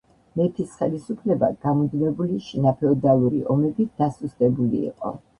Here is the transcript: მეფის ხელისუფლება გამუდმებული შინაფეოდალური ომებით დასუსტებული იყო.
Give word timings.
მეფის 0.39 0.69
ხელისუფლება 0.77 1.49
გამუდმებული 1.65 2.37
შინაფეოდალური 2.45 3.41
ომებით 3.57 3.91
დასუსტებული 4.01 4.81
იყო. 4.93 5.13